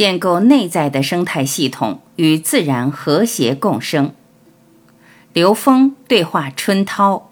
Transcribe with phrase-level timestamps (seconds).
[0.00, 4.14] 建构内在的生态系统，与自然和谐共生。
[5.34, 7.30] 刘峰对话春涛。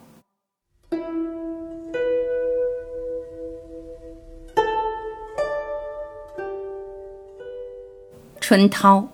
[8.39, 9.09] 春涛，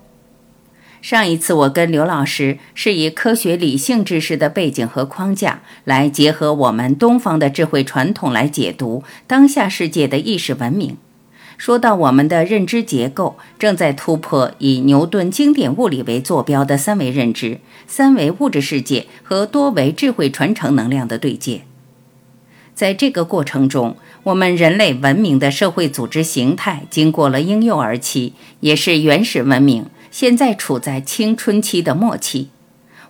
[1.01, 10.97] 上一次我跟刘老师是以科学理性知识的背景和框架，来结合我们东方的智慧传统来解读当下世界的意识文明。
[11.57, 21.63] 说到我们的认知结构正在突破以牛顿经典物理为坐标的三维认知、三维物质世界和多维智慧传承能量的对接。
[22.75, 32.51] 在这个过程中，我们人类文明的社会组织形态经过了婴幼儿期，也是原始文明，现在处在青春期的末期。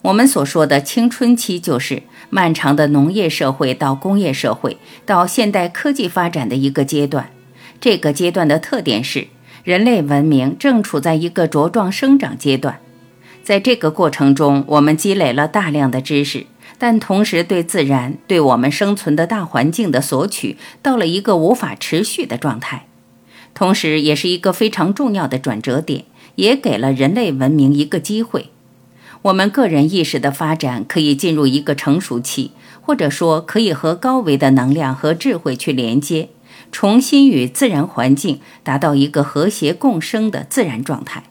[0.02, 4.76] 我们所说的青春期，就是漫长的农业社会到工业社会
[5.06, 7.30] 到现代科技发展的一个阶段。
[7.84, 9.26] 这个阶段的特点是，
[9.62, 12.80] 人类文明正处在一个茁壮生长阶段。
[13.42, 16.46] 在这个过程中，我们积累了大量的知识。
[16.78, 22.86] 但同时，对自然、对我们生存的大环境的索取，到了一个无法持续的状态，
[23.52, 26.04] 同时也是一个非常重要的转折点，
[26.36, 28.48] 也给了人类文明一个机会。
[29.20, 36.30] 我们个人意识的发展可以进入一个成熟期，或者说可以和高维的能量和智慧去连接，
[36.74, 41.22] 重新与自然环境达到一个和谐共生的自然状态。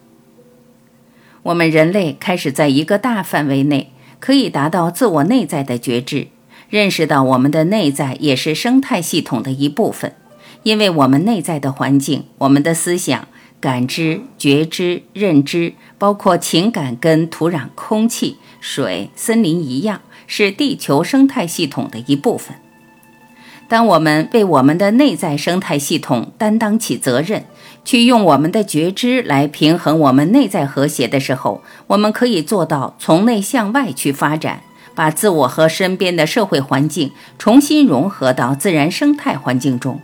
[1.42, 3.90] 我们人类开始在一个大范围内。
[4.20, 6.28] 可以达到自我内在的觉知，
[6.70, 10.14] 认识到我们的内在也是生态系统的一部分。
[10.62, 13.28] 因为我们内在的环境，我们的思想、
[13.60, 22.56] 感知、觉知、认知，包括情感，跟土壤、空气、水、森林一样，是地球生态系统的一部分。
[23.68, 27.44] 当我们为我们的内在生态系统担当起责任，
[27.84, 34.62] 去用我们的觉知来平衡我们内在和谐的时候，我们可以做到从内向外去发展，
[34.94, 40.00] 把自我和身边的社会环境重新融合到自然生态环境中。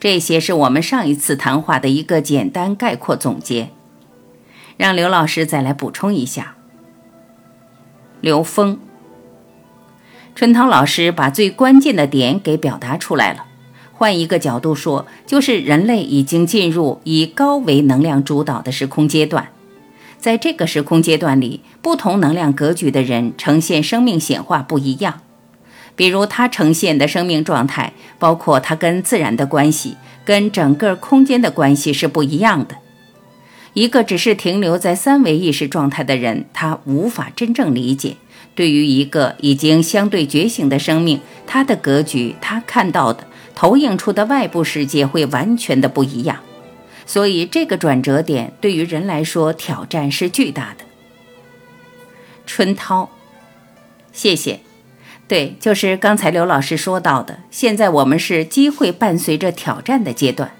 [0.00, 3.70] 这些是我们上一次谈话的一个简单概括总结。
[4.76, 6.54] 让刘老师再来补充一下。
[8.20, 8.78] 刘峰，
[10.36, 13.46] 春涛老师把最关键的点给表达出来了。
[13.94, 19.48] 换一个角度说，就是人类已经进入以高维能量主导的时空阶段。
[20.18, 25.22] 在这个时空阶段里，不同能量格局的人呈现生命显化不一样。
[25.94, 32.76] 比如，他呈现的生命状态，包括他跟自然的关系、跟整个空间的关系是不一样的。
[33.76, 38.16] 一个只是停留在三维意识状态的人，他无法真正理解。
[38.54, 43.26] 对于一个已经相对觉醒的生命，他的格局，他看到的。
[43.54, 46.38] 投影出的外部世界会完全的不一样，
[47.04, 50.86] 所以这个转折点对于人来说挑战是巨大的。
[52.46, 53.10] 春涛，
[54.10, 54.60] 谢谢。
[55.28, 60.52] 对，就是刚才刘老师说到的，现在我们是机会伴随着挑战的阶段。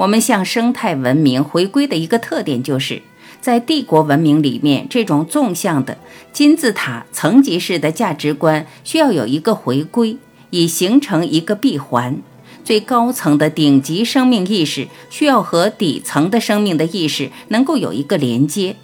[0.00, 3.02] 我们向生态文明回归的一个特点，就是
[3.42, 5.98] 在帝国文明里面，这种纵向的
[6.32, 10.16] 金字塔层级式的价值观需要有一个回归，
[10.48, 12.22] 以形成一个闭环。
[12.64, 18.76] 最高层的顶级生命意识需要和底层的生命的意识能够有一个连接。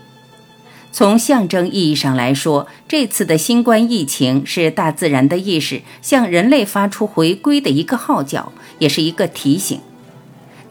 [0.93, 9.81] 从象征意义上来说，这次的新冠疫情是大自然的意识向人类发出回归的一个号角，也是一个提醒。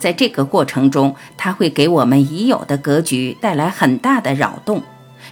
[0.05, 4.83] 在这个过程中，它会给我们已有的格局带来很大的扰动，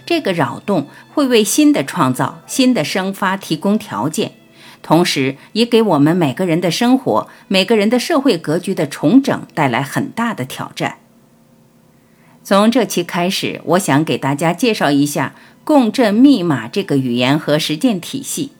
[0.04, 4.32] 这个扰动会为新的创造、新的生发提供条件。
[4.82, 10.96] 同时，也给我们每个人的生活、每个人的社会格局的重整带来很大的挑战。
[12.42, 18.50] 从这期开始，我想给大家介绍一下共振密码这个语言和实践体系。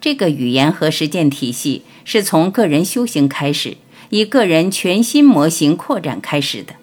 [0.00, 3.76] 这个语言和实践体系是从个人修行开始，
[4.10, 6.74] 以个人全新模型扩展开始的。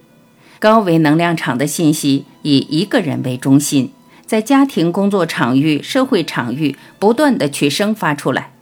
[0.60, 3.92] 高维能量场的信息以一个人为中心，
[4.26, 8.54] 在家庭、工作场域、社会场域不断的去生发出来。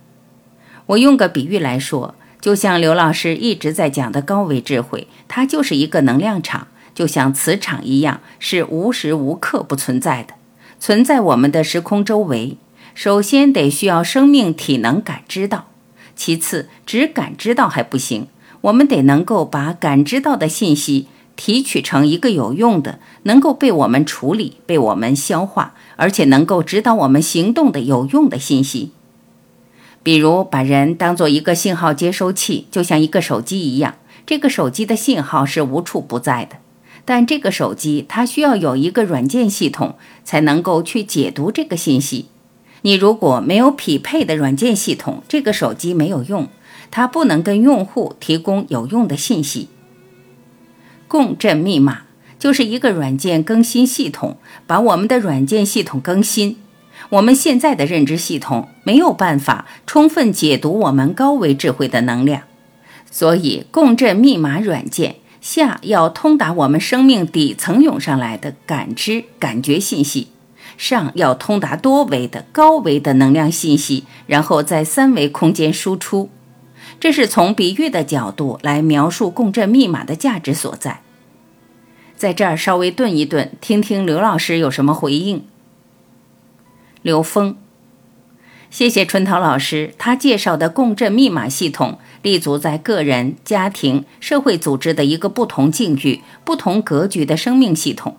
[0.87, 10.33] 我用个比喻来说，就像刘老师一直在讲的高维智慧，它就是一个能量场，就像磁场一样，是无时无刻不存在的，
[10.79, 12.57] 存在我们的时空周围。
[12.95, 15.67] 首先得需要生命体能感知到，
[16.15, 18.27] 其次只感知到还不行，
[18.61, 28.91] 我们得能够把感知到的信息提取成一个有用的，能够被我们处理、被我们消化，而且能够指导我们行动的有用的信息。
[30.03, 33.95] 比如把人当做一个信号接收器，就像一个手机一样。
[34.25, 36.57] 这个手机的信号是无处不在的，
[37.05, 42.27] 但这个手机它需要有一个软件系统才能够去解读这个信息。
[42.83, 46.47] 你如果没有匹配的软件系统，这个手机没有用，
[46.91, 49.69] 它不能跟用户提供有用的信息。
[51.07, 52.03] 共振密码
[52.37, 56.57] 就是一个软件更新系统，把我们的软件系统更新。
[57.09, 62.43] 我们现在的认知系统没有办法充分解读我们高维智慧的能量，
[63.09, 70.27] 所以共振密码软件下要通达我们生命底层涌上来的感知、感觉信息，
[70.77, 76.29] 上要通达多维的高维的能量信息，然后在三维空间输出。
[77.01, 81.01] 这是从比喻的角度来描述共振密码的价值所在。
[82.15, 85.43] 在这儿稍微顿一顿，听听刘老师有什么回应。
[87.01, 87.55] 刘峰，
[88.69, 98.17] 谢谢春桃老师，他介绍的共振密码系统立足在个人、家庭、社会组织的一个不同境遇、不同格局的生命系统。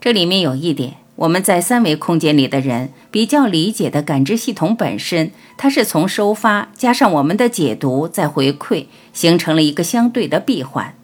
[0.00, 10.94] 这里面有一点，我们在三维空间里的人比较理解的感知系统本身，它是从收发加上我们的解读再回馈，形成了一个相对的闭环。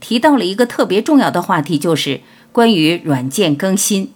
[0.00, 4.12] 提到了一个特别重要的话题，就是关于软件更新。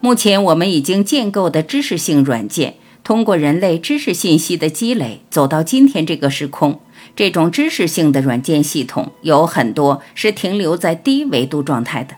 [0.00, 6.80] 目前我们已经建构的知识性软件，通过人类知识信息的积累，走到今天这个时空。
[7.14, 12.16] 这种知识性的软件系统有很多是停留在低维度状态的，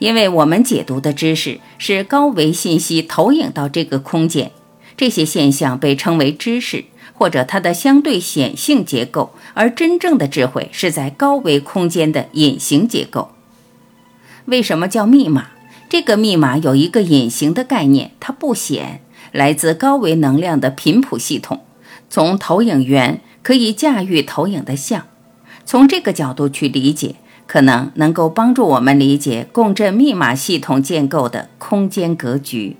[0.00, 4.50] 因为我们解读的知识是高维信息投影到这个空间，
[4.96, 13.32] 这些现象被称为知识或者它的相对显性结构，而真正的智慧是在高维空间的隐形结构。
[14.46, 15.48] 为什么叫密码？
[15.90, 19.02] 这个密码有一个隐形的概念，它不显，
[19.32, 21.60] 来自高维能量的频谱系统。
[22.08, 25.06] 从投影源可以驾驭投影的像，
[25.66, 27.16] 从这个角度去理解，
[27.50, 32.76] 可能能够帮助我们理解共振密码系统建构的空间格局。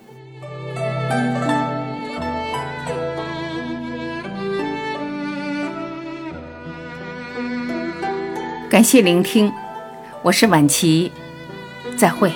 [8.70, 9.52] 感谢聆听，
[10.22, 11.11] 我是晚琪，
[11.96, 12.31] 再会。